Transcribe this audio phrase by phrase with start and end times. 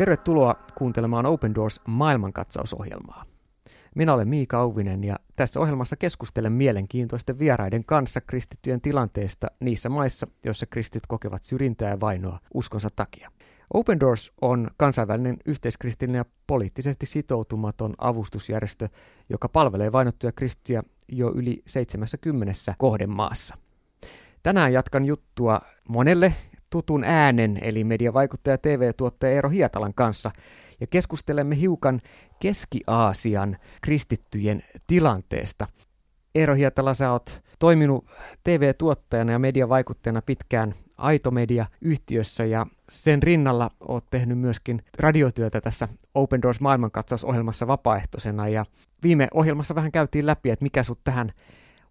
[0.00, 3.24] Tervetuloa kuuntelemaan Open Doors maailmankatsausohjelmaa.
[3.94, 10.26] Minä olen Miika Auvinen ja tässä ohjelmassa keskustelen mielenkiintoisten vieraiden kanssa kristittyjen tilanteesta niissä maissa,
[10.44, 13.30] joissa kristityt kokevat syrjintää ja vainoa uskonsa takia.
[13.74, 18.88] Open Doors on kansainvälinen yhteiskristillinen ja poliittisesti sitoutumaton avustusjärjestö,
[19.28, 23.56] joka palvelee vainottuja kristittyjä jo yli 70 kohdemaassa.
[24.42, 26.34] Tänään jatkan juttua monelle
[26.70, 30.30] tutun äänen, eli mediavaikuttaja TV-tuottaja Eero Hietalan kanssa,
[30.80, 32.00] ja keskustelemme hiukan
[32.40, 35.66] Keski-Aasian kristittyjen tilanteesta.
[36.34, 38.06] Eero Hietala, sä oot toiminut
[38.44, 46.60] TV-tuottajana ja mediavaikuttajana pitkään Aitomedia-yhtiössä ja sen rinnalla oot tehnyt myöskin radiotyötä tässä Open Doors
[46.60, 48.64] maailmankatsausohjelmassa vapaaehtoisena ja
[49.02, 51.30] viime ohjelmassa vähän käytiin läpi, että mikä sut tähän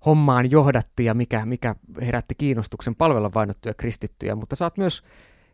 [0.05, 5.03] hommaan johdatti ja mikä, mikä herätti kiinnostuksen palvella vainottuja kristittyjä, mutta sä oot myös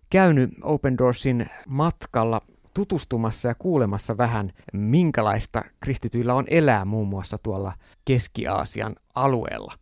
[0.09, 2.41] käynyt Open Doorsin matkalla
[2.73, 7.73] tutustumassa ja kuulemassa vähän, minkälaista kristityillä on elää muun muassa tuolla
[8.05, 9.73] Keski-Aasian alueella.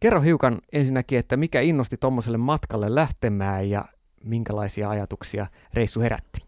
[0.00, 3.84] Kerro hiukan ensinnäkin, että mikä innosti tuommoiselle matkalle lähtemään ja
[4.24, 6.45] minkälaisia ajatuksia reissu herätti?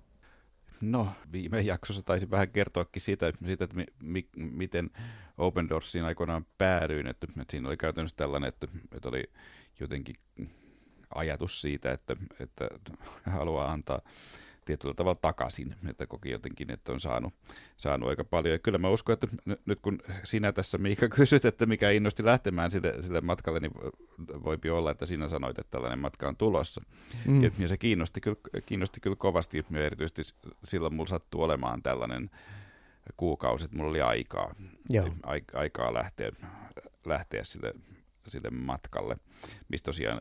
[0.82, 4.90] No, viime jaksossa taisi vähän kertoakin siitä, siitä että mi, mi, miten
[5.38, 9.24] Open Doorsiin aikoinaan päädyin, että, että siinä oli käytännössä tällainen, että, että oli
[9.80, 10.14] jotenkin
[11.14, 12.68] ajatus siitä, että, että
[13.26, 14.00] haluaa antaa
[14.68, 17.34] tietyllä tavalla takaisin, että koki jotenkin, että on saanut,
[17.76, 18.52] saanut aika paljon.
[18.52, 19.26] Ja kyllä mä uskon, että
[19.66, 23.72] nyt kun sinä tässä Miika kysyt, että mikä innosti lähtemään sille, sille matkalle, niin
[24.44, 26.80] voipi olla, että sinä sanoit, että tällainen matka on tulossa.
[27.26, 27.42] Mm.
[27.42, 32.30] Ja, ja se kiinnosti kyllä, kiinnosti kyllä kovasti, ja erityisesti silloin mulla sattui olemaan tällainen
[33.16, 34.54] kuukausi, että mulla oli aikaa,
[34.90, 35.08] Joo.
[35.54, 36.30] aikaa lähteä,
[37.06, 37.74] lähteä sille,
[38.28, 39.16] sille matkalle,
[39.68, 40.20] mistä tosiaan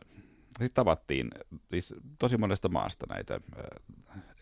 [0.50, 1.30] sitten tavattiin
[1.70, 3.40] siis tosi monesta maasta näitä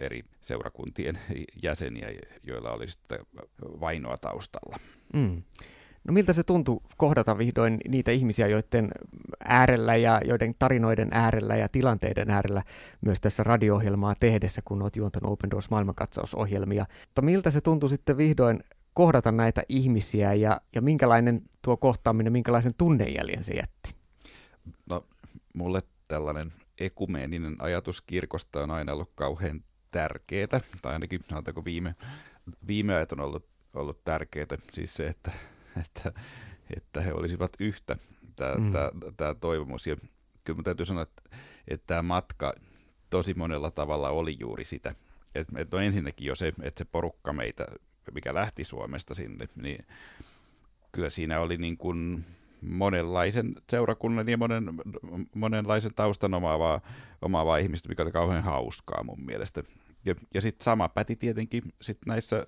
[0.01, 1.19] eri seurakuntien
[1.63, 2.09] jäseniä,
[2.43, 3.19] joilla oli sitten
[3.81, 4.77] vainoa taustalla.
[5.13, 5.43] Mm.
[6.05, 8.91] No miltä se tuntui kohdata vihdoin niitä ihmisiä, joiden
[9.45, 12.63] äärellä ja joiden tarinoiden äärellä ja tilanteiden äärellä
[13.01, 16.87] myös tässä radio-ohjelmaa tehdessä, kun olet juontanut Open Doors maailmankatsausohjelmia.
[17.07, 18.63] Mutta miltä se tuntui sitten vihdoin
[18.95, 23.95] kohdata näitä ihmisiä ja, ja minkälainen tuo kohtaaminen, minkälaisen tunnejäljen se jätti?
[24.91, 25.05] No,
[25.55, 30.47] mulle tällainen ekumeeninen ajatus kirkosta on aina ollut kauhean tärkeää,
[30.83, 31.95] tai ainakin sanotaanko viime,
[32.67, 35.33] viime ajat on ollut, ollut tärkeää, siis se, että,
[35.81, 36.13] että,
[36.77, 37.97] että he olisivat yhtä,
[38.37, 38.73] tämä, mm.
[38.73, 39.87] tämä, tämä toivomus.
[39.87, 39.97] Ja
[40.45, 41.23] kyllä täytyy sanoa, että,
[41.69, 42.53] että tämä matka
[43.11, 44.95] tosi monella tavalla oli juuri sitä.
[45.35, 47.67] Että, että no ensinnäkin jo se, että se porukka meitä,
[48.15, 49.87] mikä lähti Suomesta sinne, niin
[50.93, 52.25] kyllä siinä oli niin kuin
[52.61, 54.65] monenlaisen seurakunnan ja monen,
[55.35, 56.81] monenlaisen taustan omaavaa,
[57.23, 59.63] omaavaa ihmistä, mikä oli kauhean hauskaa mun mielestä.
[60.05, 62.47] Ja, ja sitten sama päti tietenkin sit näissä,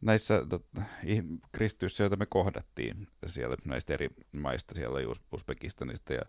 [0.00, 0.66] näissä tot,
[1.52, 4.08] kristyissä, joita me kohdattiin siellä näistä eri
[4.40, 4.98] maista, siellä
[5.32, 6.22] Uzbekistanista ja,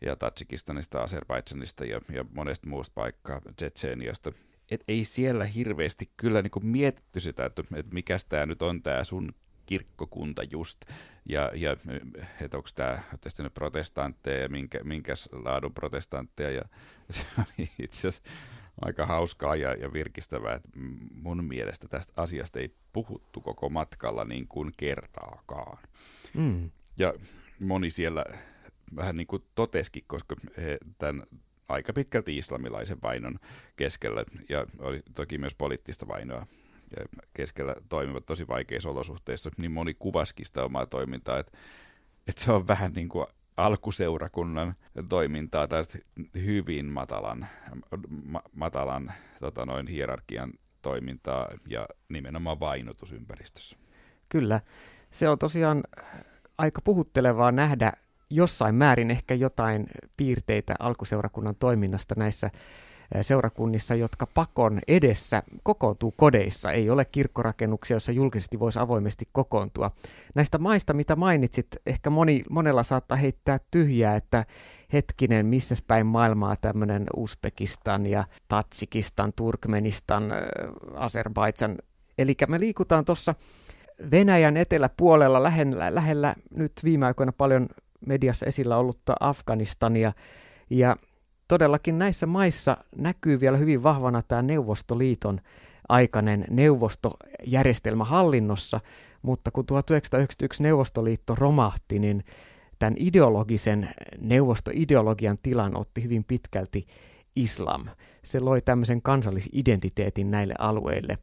[0.00, 4.32] ja Tatsikistanista, Azerbaidsanista ja, ja monesta muusta paikkaa, Tsetseeniasta.
[4.70, 9.04] Et ei siellä hirveästi kyllä niinku mietitty sitä, että, että mikä tämä nyt on tämä
[9.04, 9.34] sun
[9.66, 10.84] kirkkokunta just,
[11.28, 11.76] ja, ja
[12.40, 13.02] että onko tämä
[13.38, 16.62] nyt protestantteja ja minkä, minkäs laadun protestantteja, ja
[17.10, 18.30] se oli itse asiassa
[18.80, 20.68] aika hauskaa ja, ja virkistävää, että
[21.14, 25.78] mun mielestä tästä asiasta ei puhuttu koko matkalla niin kuin kertaakaan.
[26.34, 26.70] Mm.
[26.98, 27.14] Ja
[27.60, 28.24] moni siellä
[28.96, 31.22] vähän niin kuin toteskin, koska he tämän
[31.68, 33.38] aika pitkälti islamilaisen vainon
[33.76, 36.46] keskellä, ja oli toki myös poliittista vainoa
[37.34, 41.58] keskellä toimivat tosi vaikeissa olosuhteissa, niin moni kuvaskin sitä omaa toimintaa, että,
[42.28, 43.26] että se on vähän niin kuin
[43.56, 44.74] alkuseurakunnan
[45.08, 45.82] toimintaa tai
[46.34, 47.46] hyvin matalan,
[48.24, 50.52] ma, matalan tota noin, hierarkian
[50.82, 53.76] toimintaa ja nimenomaan vainotusympäristössä.
[54.28, 54.60] Kyllä,
[55.10, 55.82] se on tosiaan
[56.58, 57.92] aika puhuttelevaa nähdä
[58.30, 59.86] jossain määrin ehkä jotain
[60.16, 62.50] piirteitä alkuseurakunnan toiminnasta näissä
[63.20, 69.90] seurakunnissa, jotka pakon edessä kokoontuu kodeissa, ei ole kirkkorakennuksia, joissa julkisesti voisi avoimesti kokoontua.
[70.34, 74.44] Näistä maista, mitä mainitsit, ehkä moni, monella saattaa heittää tyhjää, että
[74.92, 80.24] hetkinen, missä päin maailmaa tämmöinen Uzbekistan ja Tatsikistan, Turkmenistan,
[80.94, 81.78] Azerbaidsan.
[82.18, 83.34] Eli me liikutaan tuossa
[84.10, 87.68] Venäjän eteläpuolella lähellä, lähellä nyt viime aikoina paljon
[88.06, 90.12] mediassa esillä ollutta Afganistania,
[90.70, 90.96] ja
[91.48, 95.40] todellakin näissä maissa näkyy vielä hyvin vahvana tämä Neuvostoliiton
[95.88, 98.80] aikainen neuvostojärjestelmä hallinnossa,
[99.22, 102.24] mutta kun 1991 Neuvostoliitto romahti, niin
[102.78, 103.88] tämän ideologisen
[104.18, 106.86] neuvostoideologian tilan otti hyvin pitkälti
[107.36, 107.86] islam.
[108.24, 111.18] Se loi tämmöisen kansallisidentiteetin näille alueille.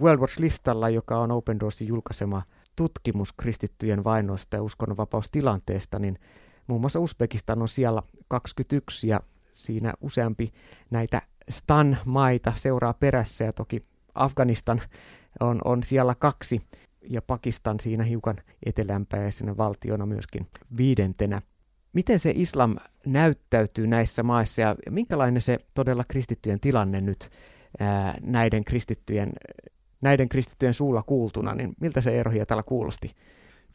[0.00, 2.42] World Watch-listalla, joka on Open Doorsin julkaisema
[2.76, 6.18] tutkimus kristittyjen vainoista ja uskonnonvapaustilanteesta, niin
[6.66, 9.20] muun muassa Uzbekistan on siellä 21 ja
[9.52, 10.52] siinä useampi
[10.90, 13.82] näitä Stan-maita seuraa perässä ja toki
[14.14, 14.82] Afganistan
[15.40, 16.60] on, on siellä kaksi
[17.10, 18.36] ja Pakistan siinä hiukan
[18.66, 20.46] etelämpäisenä valtiona myöskin
[20.76, 21.42] viidentenä.
[21.92, 22.76] Miten se islam
[23.06, 27.30] näyttäytyy näissä maissa ja minkälainen se todella kristittyjen tilanne nyt
[27.80, 29.32] ää, näiden, kristittyjen,
[30.00, 33.10] näiden kristittyjen suulla kuultuna, niin miltä se Eero täällä kuulosti?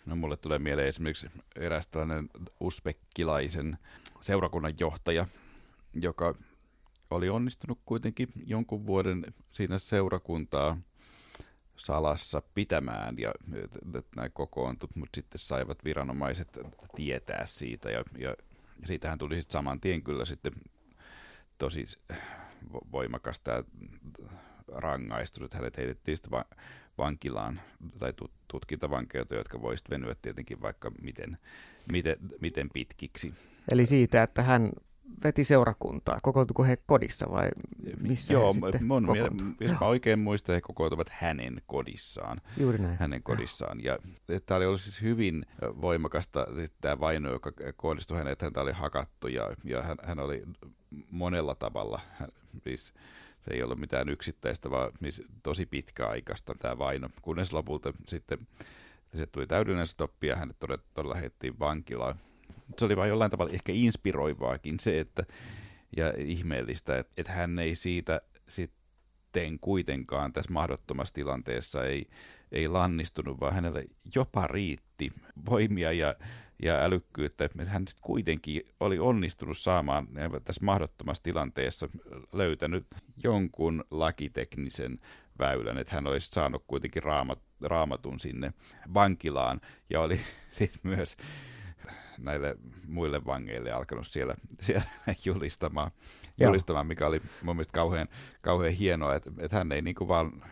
[0.06, 3.77] No mulle tulee mieleen esimerkiksi eräs tällainen uspekkilaisen
[4.21, 5.25] seurakunnan johtaja,
[5.94, 6.36] joka
[7.09, 10.77] oli onnistunut kuitenkin jonkun vuoden siinä seurakuntaa
[11.77, 13.31] salassa pitämään ja
[14.15, 16.59] näin kokoontu, mutta sitten saivat viranomaiset
[16.95, 18.36] tietää siitä ja, ja
[18.86, 20.54] siitähän tuli sitten saman tien kyllä sitten
[21.57, 21.86] tosi
[22.92, 23.63] voimakas tämä
[24.68, 26.44] rangaistus, että hänet heitettiin sitten
[27.01, 27.62] vankilaan
[28.00, 28.13] tai
[28.48, 31.38] tutkintavankeuteen, jotka voisivat venyä tietenkin vaikka miten,
[31.92, 33.33] miten, miten pitkiksi.
[33.71, 34.71] Eli siitä, että hän
[35.24, 36.19] veti seurakuntaa?
[36.21, 37.50] Kokoontuiko he kodissa vai
[38.01, 42.42] missä Joo, he mun miele- jos mä oikein muistan, he kokoontuvat hänen kodissaan.
[42.57, 42.98] Juuri näin.
[43.00, 43.83] Hänen kodissaan.
[43.83, 44.00] Ja
[44.45, 46.47] tämä oli ollut siis hyvin voimakasta
[46.81, 50.44] tämä vaino, joka kohdistui häneen, että häntä oli hakattu ja, ja hän, hän oli
[51.12, 52.30] monella tavalla, hän,
[52.63, 52.94] siis
[53.42, 58.48] se ei ollut mitään yksittäistä, vaan siis tosi pitkäaikaista tämä vaino, kunnes lopulta sitten
[59.14, 61.18] se tuli täydellinen stoppi ja hänet todella, todella
[61.60, 62.16] vankilaan.
[62.78, 65.24] Se oli vain jollain tavalla ehkä inspiroivaakin se, että,
[65.98, 72.06] ja ihmeellistä, että, että hän ei siitä sitten kuitenkaan tässä mahdottomassa tilanteessa ei,
[72.52, 73.86] ei lannistunut, vaan hänelle
[74.16, 75.12] jopa riitti
[75.46, 76.16] voimia ja,
[76.62, 80.08] ja älykkyyttä, että hän sitten kuitenkin oli onnistunut saamaan
[80.44, 81.90] tässä mahdottomassa tilanteessa
[82.34, 82.86] löytänyt
[83.24, 85.00] jonkun lakiteknisen
[85.40, 88.54] väylän, että hän olisi saanut kuitenkin raamat, raamatun sinne
[88.94, 90.19] vankilaan ja oli
[90.52, 91.18] sitten myös
[92.18, 92.56] näille
[92.88, 94.84] muille vangeille alkanut siellä, siellä
[95.25, 95.92] julistamaan,
[96.40, 98.07] julistamaan, mikä oli mun mielestä kauhean,
[98.42, 100.44] kauhean hienoa, että, että hän ei niin kuin vaan,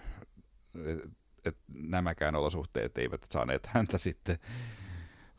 [1.45, 4.39] että nämäkään olosuhteet eivät saaneet häntä sitten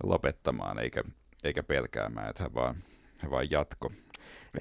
[0.03, 1.05] lopettamaan eikä,
[1.45, 2.75] eikä pelkäämään, että hän vaan,
[3.19, 3.91] hän vaan jatko,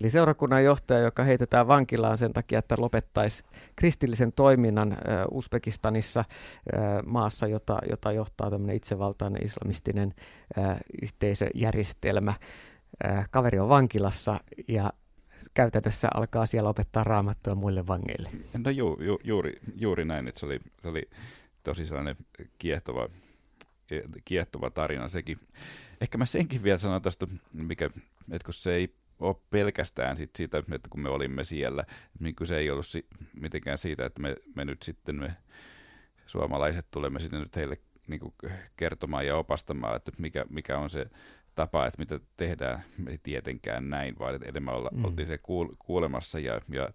[0.01, 3.43] Eli seurakunnan johtaja, joka heitetään vankilaan sen takia, että lopettaisi
[3.75, 4.97] kristillisen toiminnan
[5.31, 6.25] Uzbekistanissa,
[7.05, 10.13] maassa, jota, jota johtaa tämmöinen itsevaltainen islamistinen
[11.01, 12.33] yhteisöjärjestelmä.
[13.31, 14.93] Kaveri on vankilassa ja
[15.53, 18.29] käytännössä alkaa siellä opettaa raamattua muille vangeille.
[18.57, 21.09] No ju, ju, juuri, juuri näin, että se oli, se oli
[21.63, 22.15] tosi sellainen
[22.57, 23.07] kiehtova,
[24.25, 25.37] kiehtova tarina sekin.
[26.01, 27.85] Ehkä mä senkin vielä sanon tästä, mikä,
[28.31, 31.83] että kun se ei ole pelkästään sit siitä, että kun me olimme siellä,
[32.19, 35.35] niin se ei ollut si- mitenkään siitä, että me, me nyt sitten me
[36.25, 37.77] suomalaiset tulemme sinne nyt heille
[38.07, 38.33] niin kuin
[38.77, 41.05] kertomaan ja opastamaan, että mikä, mikä on se
[41.55, 45.05] tapa, että mitä tehdään, me ei tietenkään näin, vaan että enemmän olla, mm.
[45.05, 46.89] oltiin se kuul- kuulemassa ja, ja,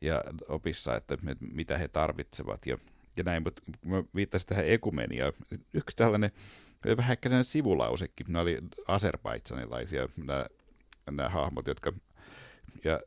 [0.00, 2.78] ja opissa, että mitä he tarvitsevat ja,
[3.16, 5.32] ja näin, mutta mä viittasin tähän ekumeniaan.
[5.74, 6.30] Yksi tällainen
[6.96, 8.58] vähän ehkä sivulausekin, nämä oli
[8.88, 10.46] aserbaidsanilaisia, nämä
[11.06, 11.92] nämä hahmot, jotka,
[12.84, 13.00] ja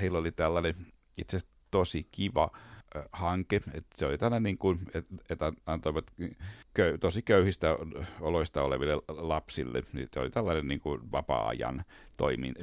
[0.00, 0.74] heillä oli tällainen
[1.16, 2.50] itse asiassa tosi kiva
[3.12, 6.12] hanke, että se oli tällainen niin kuin, että, että antoivat
[6.74, 7.76] köy, tosi köyhistä
[8.20, 11.84] oloista oleville lapsille, niin se oli tällainen niin kuin vapaa-ajan
[12.16, 12.60] toiminta,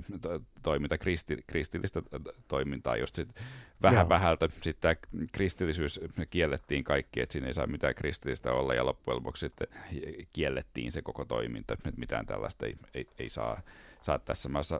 [0.63, 2.01] toiminta kristi, kristillistä
[2.47, 3.43] toimintaa, josta sitten
[3.81, 4.09] vähän Joo.
[4.09, 4.97] vähältä sitten
[5.31, 5.99] kristillisyys
[6.29, 9.67] kiellettiin kaikki, että siinä ei saa mitään kristillistä olla, ja loppujen lopuksi sitten
[10.33, 13.61] kiellettiin se koko toiminta, että mitään tällaista ei, ei, ei saa
[14.03, 14.79] saa tässä maassa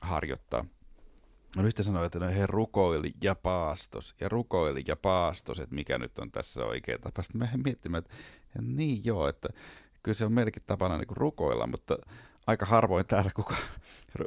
[0.00, 0.64] harjoittaa.
[1.56, 5.98] No yhtä sanoi, että no he rukoili ja paastos, ja rukoili ja paastos, että mikä
[5.98, 7.22] nyt on tässä oikea tapa.
[7.22, 8.14] Sitten mä miettimään, että
[8.62, 9.48] niin joo, että
[10.02, 11.96] kyllä se on melkein tapana niin rukoilla, mutta
[12.46, 13.56] aika harvoin täällä kuka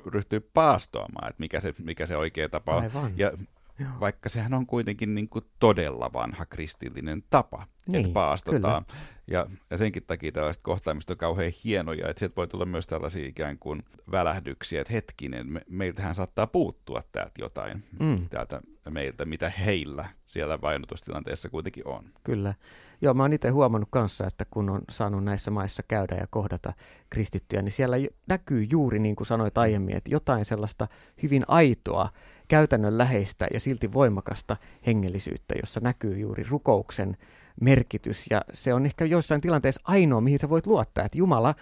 [0.05, 2.83] ryhtyy paastoamaan, että mikä se, mikä se oikea tapa on.
[2.83, 3.13] Aivan.
[3.17, 3.31] Ja
[3.79, 3.89] Joo.
[3.99, 8.85] Vaikka sehän on kuitenkin niin kuin todella vanha kristillinen tapa, niin, että paastotaan.
[9.27, 13.27] Ja, ja senkin takia tällaiset kohtaamiset on kauhean hienoja, että sieltä voi tulla myös tällaisia
[13.27, 18.29] ikään kuin välähdyksiä, että hetkinen, me, meiltähän saattaa puuttua täältä jotain, mm.
[18.29, 22.03] täältä meiltä, mitä heillä siellä vainotustilanteessa kuitenkin on.
[22.23, 22.53] Kyllä.
[23.01, 26.73] Joo, mä oon itse huomannut kanssa, että kun on saanut näissä maissa käydä ja kohdata
[27.09, 27.95] kristittyjä, niin siellä
[28.27, 30.87] näkyy juuri niin kuin sanoit aiemmin, että jotain sellaista
[31.23, 32.09] hyvin aitoa,
[32.47, 37.17] käytännönläheistä ja silti voimakasta hengellisyyttä, jossa näkyy juuri rukouksen
[37.61, 38.25] merkitys.
[38.29, 41.55] Ja se on ehkä joissain tilanteissa ainoa, mihin sä voit luottaa, että Jumala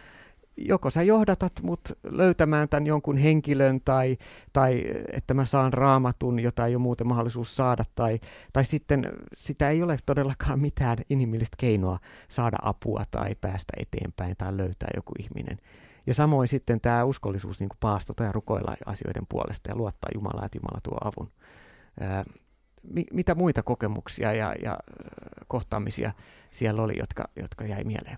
[0.57, 4.17] joko sä johdatat mut löytämään tämän jonkun henkilön tai,
[4.53, 8.19] tai että mä saan raamatun, jota ei ole muuten mahdollisuus saada, tai,
[8.53, 14.57] tai sitten sitä ei ole todellakaan mitään inhimillistä keinoa saada apua tai päästä eteenpäin tai
[14.57, 15.57] löytää joku ihminen.
[16.05, 20.57] Ja samoin sitten tämä uskollisuus niin paastota ja rukoilla asioiden puolesta ja luottaa Jumalaa, että
[20.57, 21.31] Jumala tuo avun.
[21.99, 22.23] Ää,
[22.83, 24.77] mi- mitä muita kokemuksia ja, ja
[25.47, 26.11] kohtaamisia
[26.51, 28.17] siellä oli, jotka, jotka jäi mieleen?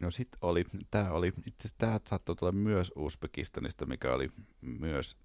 [0.00, 4.30] No sitten oli, tämä oli, itse tämä saattoi tulla myös Uzbekistanista, mikä oli
[4.60, 5.16] myös,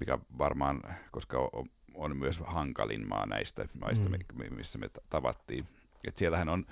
[0.00, 4.56] mikä varmaan, koska on, on myös hankalin maa näistä maista, mm.
[4.56, 5.64] missä me tavattiin.
[6.04, 6.66] Et siellähän on,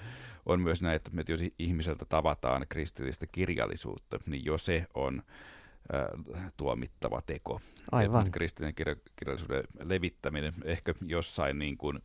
[0.47, 5.23] on myös näitä, että jos ihmiseltä tavataan kristillistä kirjallisuutta, niin jo se on
[5.95, 7.61] äh, tuomittava teko.
[7.93, 8.31] Aivan.
[8.31, 11.99] Kristillinen kirja, kirjallisuuden levittäminen ehkä jossain niin kuin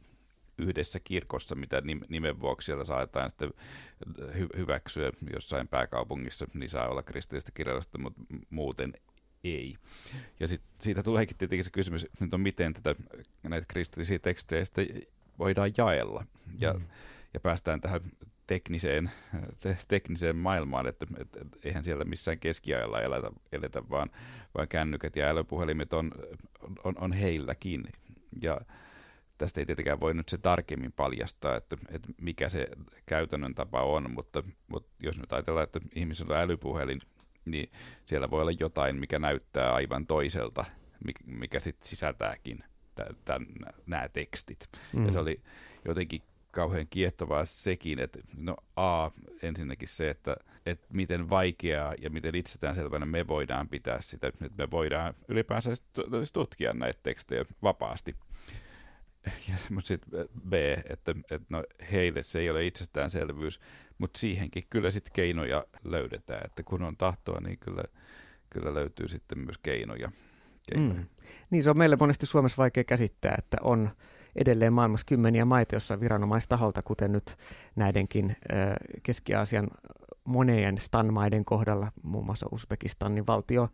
[0.57, 3.53] yhdessä kirkossa, mitä nimen vuoksi siellä saadaan sitten
[4.21, 8.93] hy- hyväksyä jossain pääkaupungissa, niin saa olla kristillistä kirjallisuutta, mutta muuten
[9.43, 9.75] ei.
[10.39, 12.95] Ja sit, siitä tuleekin tietenkin se kysymys, että miten tätä,
[13.43, 14.87] näitä kristillisiä tekstejä sitten
[15.39, 16.25] voidaan jaella.
[16.59, 16.85] Ja, mm.
[17.33, 18.01] ja päästään tähän
[18.47, 19.11] tekniseen,
[19.59, 24.09] te, tekniseen maailmaan, että et, et, eihän siellä missään keskiajalla eletä, eletä vaan,
[24.55, 26.11] vaan kännykät ja älypuhelimet on,
[26.83, 27.87] on, on heilläkin.
[28.41, 28.61] Ja
[29.37, 32.67] tästä ei tietenkään voi nyt se tarkemmin paljastaa, että, että mikä se
[33.05, 37.01] käytännön tapa on, mutta, mutta jos nyt ajatellaan, että ihmisellä on älypuhelin,
[37.45, 37.71] niin
[38.05, 40.65] siellä voi olla jotain, mikä näyttää aivan toiselta,
[41.25, 42.63] mikä sitten sisältääkin
[43.85, 44.69] nämä tekstit.
[44.93, 45.05] Mm.
[45.05, 45.41] Ja se oli
[45.85, 49.11] jotenkin kauhean kiehtovaa sekin, että no A,
[49.43, 54.71] ensinnäkin se, että, että miten vaikeaa ja miten itsestäänselvänä me voidaan pitää sitä, että me
[54.71, 55.69] voidaan ylipäänsä
[56.33, 58.15] tutkia näitä tekstejä vapaasti.
[59.25, 60.53] Ja, mutta sitten B,
[60.89, 63.59] että, että no, heille se ei ole itsestäänselvyys,
[63.97, 67.83] mutta siihenkin kyllä sitten keinoja löydetään, että kun on tahtoa, niin kyllä,
[68.49, 70.11] kyllä löytyy sitten myös keinoja.
[70.71, 70.99] Keinoja.
[70.99, 71.05] Mm.
[71.49, 73.89] Niin se on meille monesti Suomessa vaikea käsittää, että on
[74.35, 77.35] edelleen maailmassa kymmeniä maita, joissa viranomaistaholta, kuten nyt
[77.75, 78.35] näidenkin
[79.03, 79.67] Keski-Aasian
[80.25, 83.69] moneen stanmaiden kohdalla, muun muassa Uzbekistanin valtio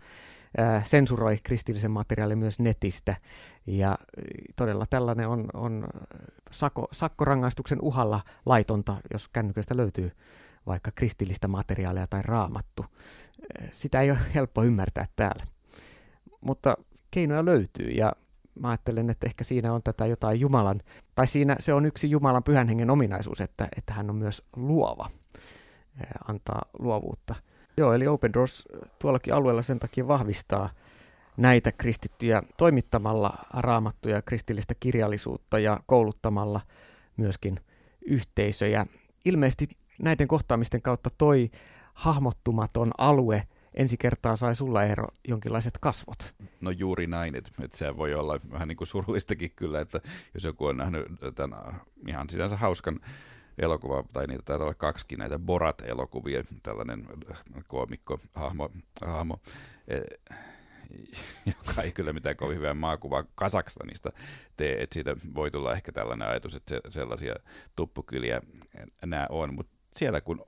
[0.83, 3.15] sensuroi kristillisen materiaalin myös netistä.
[3.67, 3.97] Ja
[4.55, 5.87] todella tällainen on, on
[6.51, 10.11] sako, sakkorangaistuksen uhalla laitonta, jos kännyköistä löytyy
[10.65, 12.85] vaikka kristillistä materiaalia tai raamattu.
[13.71, 15.54] Sitä ei ole helppo ymmärtää täällä.
[16.45, 16.77] Mutta
[17.11, 18.13] keinoja löytyy ja
[18.59, 20.81] mä ajattelen, että ehkä siinä on tätä jotain Jumalan,
[21.15, 25.09] tai siinä se on yksi Jumalan pyhän hengen ominaisuus, että, että hän on myös luova,
[26.27, 27.35] antaa luovuutta.
[27.77, 28.63] Joo, eli Open Doors
[28.99, 30.69] tuollakin alueella sen takia vahvistaa
[31.37, 36.61] näitä kristittyjä toimittamalla raamattuja kristillistä kirjallisuutta ja kouluttamalla
[37.17, 37.59] myöskin
[38.05, 38.85] yhteisöjä.
[39.25, 39.67] Ilmeisesti
[40.01, 41.51] näiden kohtaamisten kautta toi
[41.93, 46.33] hahmottumaton alue ensi kertaa sai sulla Eero jonkinlaiset kasvot.
[46.61, 50.01] No juuri näin, että, että se voi olla vähän niin kuin surullistakin kyllä, että
[50.33, 51.05] jos joku on nähnyt
[51.35, 52.99] tämän ihan sinänsä hauskan
[53.57, 57.07] elokuva, tai niitä taitaa olla kaksikin näitä Borat-elokuvia, tällainen
[57.67, 58.69] koomikko, hahmo,
[59.05, 59.39] hahmo
[59.87, 60.01] e,
[61.45, 64.11] joka ei kyllä mitään kovin hyvää maakuvaa Kasakstanista
[64.57, 67.35] tee, että siitä voi tulla ehkä tällainen ajatus, että se, sellaisia
[67.75, 68.41] tuppukyliä
[69.05, 70.47] nämä on, mutta siellä kun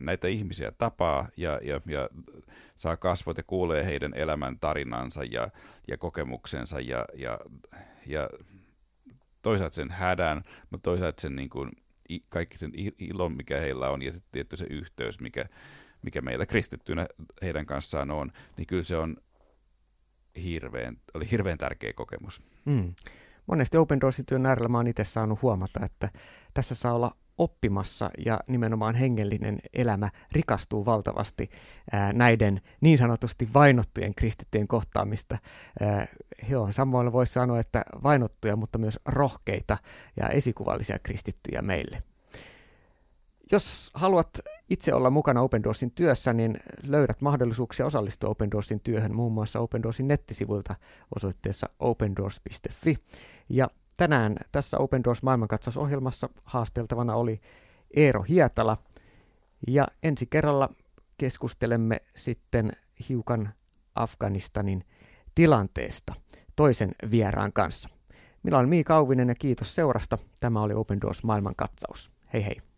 [0.00, 2.08] näitä ihmisiä tapaa ja, ja, ja
[2.76, 5.48] saa kasvot ja kuulee heidän elämän tarinansa ja,
[5.88, 7.38] ja kokemuksensa ja, ja,
[8.06, 8.30] ja
[9.42, 11.70] toisaalta sen hädän, mutta toisaalta sen niin kuin,
[12.28, 15.44] kaikki sen ilon, mikä heillä on ja sitten tietty se yhteys, mikä,
[16.02, 17.06] mikä meillä kristittynä
[17.42, 19.16] heidän kanssaan on, niin kyllä se on
[20.44, 22.42] hirveän, oli hirveän tärkeä kokemus.
[22.64, 22.94] Mm.
[23.46, 26.08] Monesti Open Doorsin työn äärellä mä oon itse saanut huomata, että
[26.54, 31.50] tässä saa olla oppimassa ja nimenomaan hengellinen elämä rikastuu valtavasti
[31.92, 35.38] ää, näiden niin sanotusti vainottujen kristittyjen kohtaamista.
[35.80, 36.06] Ää,
[36.50, 39.78] he on samoilla voisi sanoa, että vainottuja, mutta myös rohkeita
[40.16, 42.02] ja esikuvallisia kristittyjä meille.
[43.52, 44.28] Jos haluat
[44.70, 49.60] itse olla mukana Open Doorsin työssä, niin löydät mahdollisuuksia osallistua Open Doorsin työhön muun muassa
[49.60, 50.74] Open Doorsin nettisivuilta
[51.16, 52.96] osoitteessa opendoors.fi.
[53.48, 57.40] Ja Tänään tässä Open Doors maailmankatsausohjelmassa haasteltavana oli
[57.96, 58.76] Eero Hietala.
[59.68, 60.68] Ja ensi kerralla
[61.18, 62.72] keskustelemme sitten
[63.08, 63.54] hiukan
[63.94, 64.84] Afganistanin
[65.34, 66.14] tilanteesta
[66.56, 67.88] toisen vieraan kanssa.
[68.42, 70.18] Minä olen Miika Auvinen ja kiitos seurasta.
[70.40, 72.10] Tämä oli Open Doors maailmankatsaus.
[72.32, 72.75] Hei hei!